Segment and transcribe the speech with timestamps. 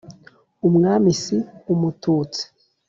[0.67, 1.35] umwami si
[1.73, 2.43] umututsi